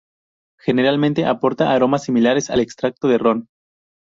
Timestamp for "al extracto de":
2.49-3.19